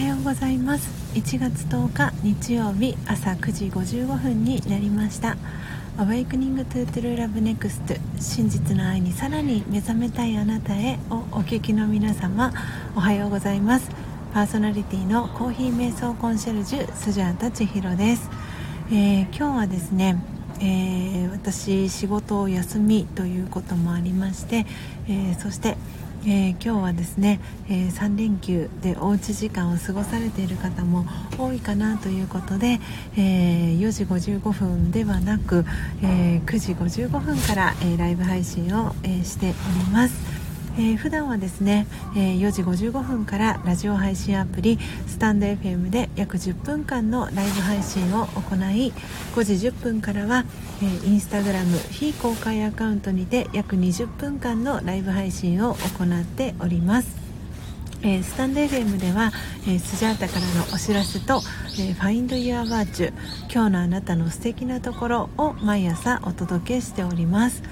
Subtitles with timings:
[0.00, 0.88] はようございます。
[1.12, 5.36] 1月10日日曜日朝9時55分になりました
[5.98, 12.50] 「Awakening to True Love Next 真実の愛にさらに目覚めたいあなたへ」をお聞きの皆様
[12.96, 13.90] おはようございます。
[14.32, 18.30] パーソナリティのコーヒー瞑想コンシェルジュスジャータ千尋です、
[18.90, 20.16] えー、今日はですね
[20.62, 24.66] えー、私仕事を休みということもありまして、
[25.08, 25.76] えー、そして
[26.26, 31.06] えー、今日はですね、えー、3連休でおうち時間を過ごされている方も
[31.38, 32.80] 多いかなということで、
[33.16, 35.64] えー、4時55分ではなく、
[36.02, 39.54] え9時55分から、えライブ配信を、えしており
[39.92, 40.39] ます。
[40.80, 41.86] えー、普段はですね、
[42.16, 48.94] え、4時55分からラジオ配信アプリスタンド FM で約10分間のライブ配信を行い
[49.34, 50.46] 5時10分からは、
[50.82, 57.20] えー、インスタグラム非公開アカウントにて約20分間のライブ配信を行っております
[58.02, 59.30] えー、スタンド FM では、
[59.68, 61.42] えー、スジャータからのお知らせと
[61.78, 63.12] 「えー、Find Your Virtue
[63.52, 67.62] 今日のあなたの素敵なところ」を毎朝お届けしております。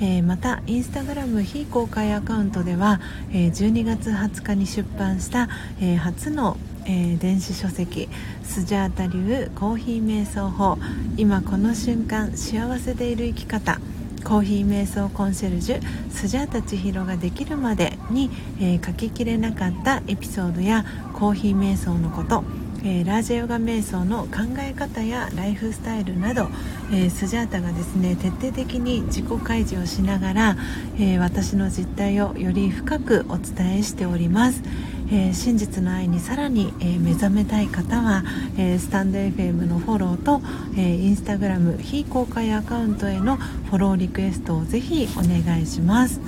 [0.00, 3.00] えー、またインスタグラム非公開アカウントでは、
[3.32, 5.48] えー、12月20日に出版した、
[5.80, 6.56] えー、初の
[6.86, 8.10] えー、電子書籍
[8.42, 10.76] スジャータ流コーヒー瞑想法。
[11.16, 13.80] 今この瞬間幸せでいる生き方。
[14.24, 15.80] コーヒー瞑想コンシェルジュ
[16.10, 22.42] スジャータ千尋ができるまでに、えー、書ききれなかったエピソードやコーヒー瞑想のこと。
[22.84, 26.48] えー、ラージェヨガ瞑想の考え方やライフスタイルなど、
[26.92, 30.56] えー、スジャータがですね徹底的に自己開示をしながら、
[30.96, 34.62] えー、私の実態をより深くお伝えしております。
[35.10, 38.22] えー、真実の愛にさらに、えー、目覚めたい方は、
[38.56, 40.40] えー、スタンド FM のフォローと、
[40.78, 46.20] えインスタグラム非公開アカウントへのフォローリクエストをぜひお願いします。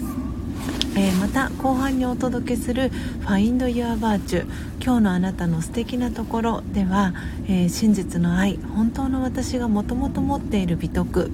[0.97, 2.91] えー、また後半にお届けする
[3.27, 4.47] 「Find Your Virtue
[4.83, 7.13] 今日のあなたの素敵なところ」では、
[7.49, 11.31] えー、真実の愛本当の私がもともと持っている美徳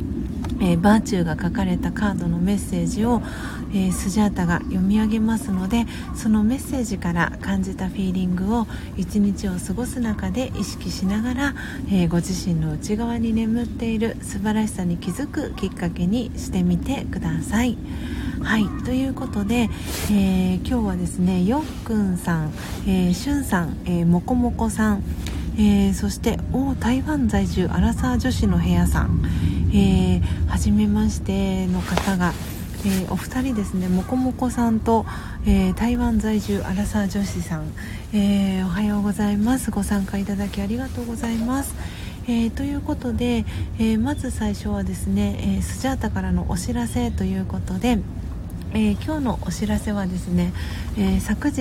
[0.60, 3.20] えー、バーチューが書かれたカードのメッセージを、
[3.74, 11.54] えー、スジャータが読み上げますのでそのメッセージから感じたフィーリングを一日を過ごす中で意識しながら、
[11.88, 17.76] えー、ご自身の内側に眠っている素晴らしさに気づくきっかけにしてみてください。
[18.44, 18.66] はい。
[18.84, 19.70] ということで、
[20.10, 22.52] えー、今日はですねよっくんさん、
[22.86, 25.04] えー、しゅんさん、えー、もこもこさん、
[25.56, 29.22] えー、そしてお台湾在住アラサー女子の部屋さん、
[29.72, 32.32] えー、初めましての方が、
[32.84, 35.06] えー、お二人ですねもこもこさんと、
[35.46, 37.72] えー、台湾在住アラサー女子さん、
[38.12, 39.70] えー、おはようございます。
[39.70, 41.74] ご参加いただきありがとうございます。
[42.26, 43.44] えー、ということで、
[43.78, 47.98] えー、まず最初はですね、えー、スジャータからのお知らせということで、
[48.74, 50.50] えー、今日のお知らせはですね、
[50.96, 51.60] えー、昨日、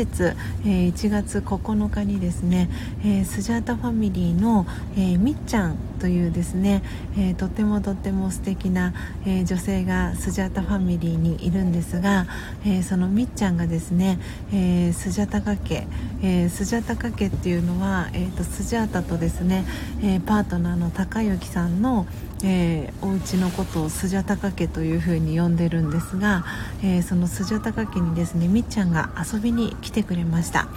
[0.65, 2.69] えー、1月9日にですね、
[3.05, 4.65] えスジャータファミリーの、
[4.97, 6.81] えみっちゃんというですね、
[7.17, 8.93] えとってもとっても素敵な、
[9.25, 12.27] え女性がスジャータファミリーにいるんですが、
[12.65, 14.17] えそのみっちゃんがですね、
[14.53, 15.87] えスジャタカ家、
[16.23, 19.65] えスジャタカ家っていうのは、えーと、スジャータとですね、
[20.01, 22.05] えパートナーの高之さんの、
[22.43, 26.43] えー、お家のことをスジャタカ家というふうに呼んでるんですが、
[26.83, 30.67] えー、そのスジャタカ家にですねみっちゃんが遊びに来てくれました。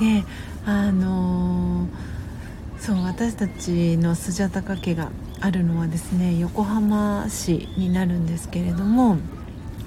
[0.00, 0.24] で
[0.66, 1.88] あのー、
[2.80, 5.10] そう私たちのスジャタカ家が
[5.40, 9.18] あるのはですね横浜市になるんですけれども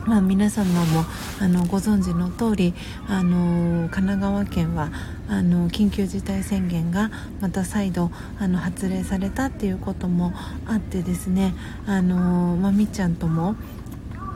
[0.08, 1.04] まあ、皆様も
[1.42, 2.74] あのご存知の通り
[3.10, 4.90] あの神奈川県は
[5.28, 7.12] あの緊急事態宣言が
[7.42, 8.10] また再度
[8.40, 10.32] あの発令されたっていうことも
[10.66, 11.54] あってですね
[11.86, 13.58] あの、まあ、みっちゃんとも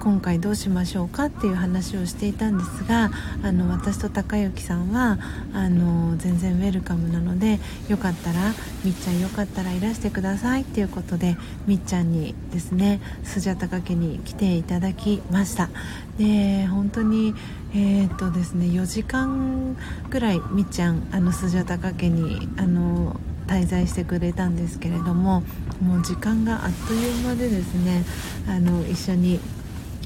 [0.01, 3.12] 今回どうしましょうかっていう話をしていたんですが
[3.44, 5.19] あの私と高之さんは
[5.53, 8.51] あの全然ウェルカムなのでよかったら
[8.83, 11.38] みっちゃんよかったらいらしてくださいっていうことで
[11.68, 15.69] みっちゃんにですねスジャタカ家に来ていただきました。
[16.18, 17.36] で本当に
[17.75, 19.77] えー、っとですね4時間
[20.09, 25.44] ぐらいみっちゃんあのスジャタカ家にあの滞在してくれたんですけれども
[25.80, 28.04] もう時間があっという間でですね
[28.47, 29.39] あの一緒に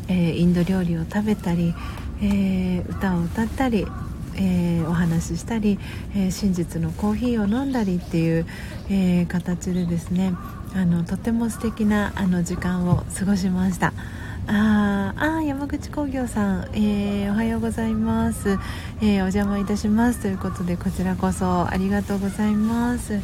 [0.07, 1.73] えー、インド料理を食べたり、
[2.21, 3.87] えー、歌を歌ったり、
[4.35, 5.79] えー、お話ししたり、
[6.15, 8.45] え真実のコーヒーを飲んだりっていう、
[8.89, 10.33] え形でですね
[10.75, 13.93] あのとても素敵なあの時間を過ごしました。
[14.47, 18.59] ああ山口工業さん、えー、おはようございます、
[19.01, 20.21] えー、お邪魔いたします。
[20.21, 23.19] ということでこちらこそありがとうございます、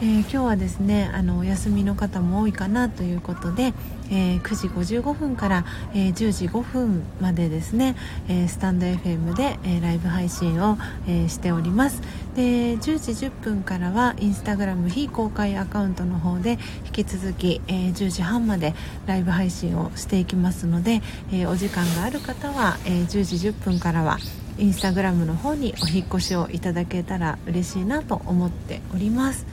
[0.00, 3.72] えー、今日はですねあのお休みの方も多いかなということで、
[4.10, 5.64] えー、9時55分から、
[5.94, 7.94] えー、10時5分までですね、
[8.28, 12.02] えスタンド FM で、えライブ配信を、えしております。
[12.34, 18.74] で10時10分からはインスタグラム非公開アカウントの方で引き続き、え10時半まで
[19.06, 21.02] ライブ配信をしていきますので、
[21.32, 24.18] えお時間がある方は、え10時10分からは
[24.58, 29.46] インスタグラムの方にお引越しをいただけたら嬉しいなと思っております。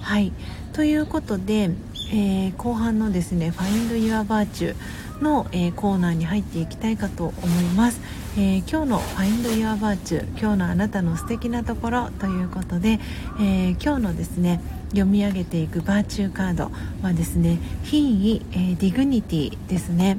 [0.00, 0.32] はい。
[0.72, 1.70] ということで、
[2.12, 4.74] えー、後半のですね「Find Your Virtue
[5.22, 8.00] の」えー、コーナーに入っていきたいかと思います、
[8.36, 13.00] えー、今日の「Find Your Virtue 今日のあなたの素敵なところ」ということで、
[13.40, 14.60] え今日のですね
[14.90, 16.70] 読み上げていく virtue card
[17.02, 20.18] はですね品位、え dignity ですね、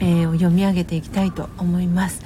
[0.00, 2.22] えを読み上げていきたいと思います。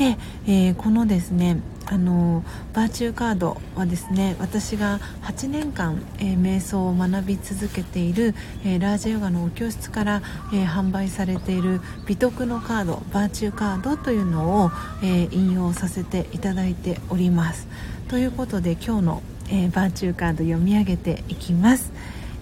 [0.00, 0.16] で、
[0.46, 2.42] えー、このですねあの
[2.72, 10.22] virtue card はですね私が8年間、えー、瞑想を学び続けている、えー、ラージヨガのお教室から、
[10.54, 14.70] えー、販売されている美徳のカード virtue card というのを、
[15.02, 17.68] え引用させていただいております。
[18.08, 21.92] ということで今日の、え virtue card 読み上げていきます、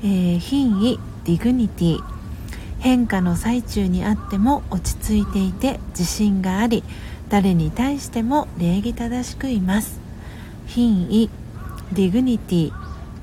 [0.04, 2.19] え品位 dignity。
[2.81, 6.84] 変化の最中にあっても落ち着いていて自信があり
[7.28, 10.00] 誰に対しても礼儀正しくいます。
[10.66, 11.30] 品位
[11.93, 12.73] dignity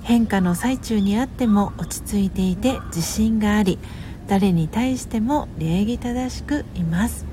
[0.03, 3.79] 変化の最中にあっても落ち着いていて自信があり
[4.27, 7.25] 誰に対しても礼儀正しくいます。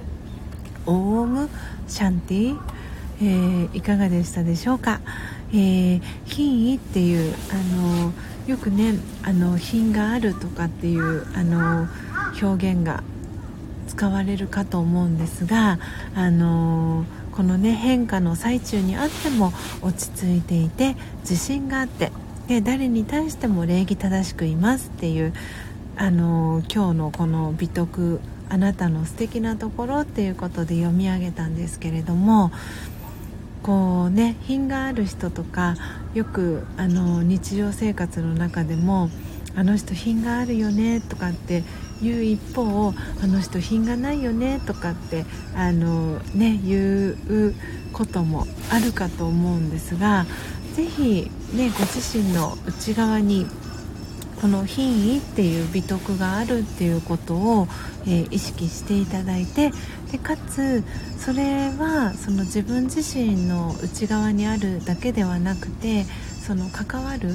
[0.86, 1.48] Om
[1.86, 2.58] Shanti、
[3.20, 5.00] えー、いかがでしたでしょうか、
[5.52, 8.12] えー、品位っていうあの
[8.46, 11.88] よくねあの品があるとかっていうあの
[12.42, 13.04] 表現が
[13.88, 15.78] 使われるかと思うんですが、
[16.14, 22.12] あのー、このね変化の最中にあっても落ち着いていて自信があって
[22.48, 25.32] で誰に対しても礼儀正しくいますっていう、
[25.96, 32.52] あのー、今日のこの美徳あなたの素敵なところっていうことで読み上げたんですけれども
[33.62, 35.76] こうね品がある人とか
[36.14, 39.08] よくあの日常生活の中でも
[39.54, 41.62] あの人品があるよねとかって
[42.02, 42.92] 言う一方
[43.22, 47.54] あの人品がないよねとかってあの、ね、言う
[47.92, 50.26] こともあるかと思うんですが
[50.74, 53.46] 是非、ね、ご自身の内側に
[54.40, 57.68] この品位っていう美徳があるっていうことを、
[58.06, 59.70] えー、意識していただいて
[60.10, 60.82] でかつ
[61.16, 66.04] それはその自分自身の内側にあるだけではなくて
[66.44, 67.30] その関わる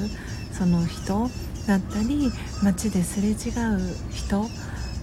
[0.52, 1.30] その人
[1.68, 2.32] だったり
[2.62, 3.36] 街ですれ違う
[4.10, 4.46] 人、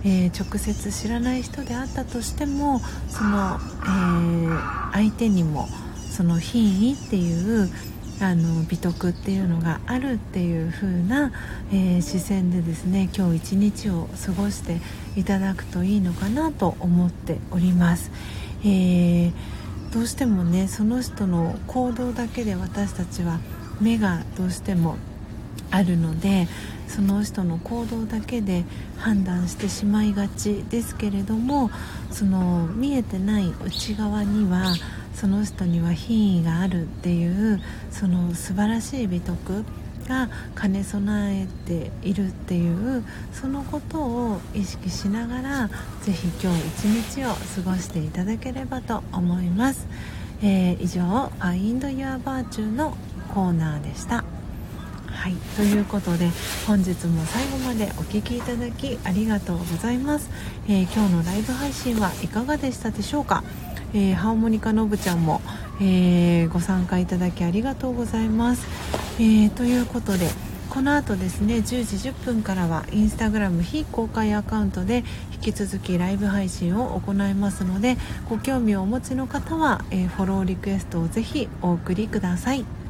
[0.04, 5.68] えー、直接知らない人であったとしてもその、えー、相手にも
[6.10, 7.70] その品位っていう
[8.20, 11.32] あの美徳っていうのがあるっていう風な、
[11.72, 14.80] えー、視線でですね今日一日を過ごして
[15.16, 18.12] いただくといいのかなと思っております。
[18.64, 19.34] えー、
[19.94, 23.40] どうしてもねその人の行動だけで私たちは
[23.80, 24.98] 目がどうしても
[25.76, 26.48] あるので
[26.88, 28.64] その人の行動だけで
[28.98, 31.70] 判断してしまいがちですけれども
[32.12, 34.74] その見えてない内側には
[35.14, 39.66] その人には品位があるっていうその素晴らしい美徳
[40.08, 40.30] が
[40.60, 43.04] 兼ね備えているっていう
[43.34, 45.68] そのことを意識しながら
[46.04, 49.88] ぜひ今日一日を過ごしていただければと思います、
[50.42, 51.02] えー、以上
[51.40, 52.96] 「Find Your Virtue」の
[53.34, 54.35] コーナーでした。
[55.16, 55.34] はい。
[55.56, 56.30] ということで
[56.68, 60.30] 本日も最後までお聴きいただきありがとうございます、
[60.68, 63.44] えー、今日のライブ配信はいかがでしたでしょうか、
[63.94, 65.42] えー、ハーモニカのぶちゃんも、
[65.82, 68.68] えー、ご参加いただきありがとうございます、
[69.20, 70.28] えということで
[70.70, 77.98] この後ですね10時10分からはインスタグラム非公開アカウントで引き続きライブ配信を行いますので
[78.30, 82.85] ご興味をお持ちの方は、えフォローリクエストをぜひお送りください。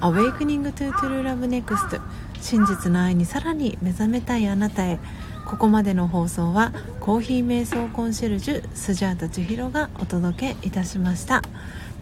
[0.00, 2.00] Awakening to True Love Next
[2.40, 4.98] 真実の愛にさらに目覚めたいあなたへ。
[5.46, 11.42] ここまでの放送はコーヒー瞑想コンシェルジュスジャータ千尋がお届けいたしました。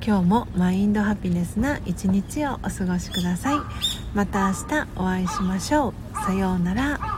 [0.05, 3.59] 今日もマインドハピネスな一日をお過ごしください。
[4.15, 6.25] また明日お会いしましょう。
[6.25, 7.16] さようなら。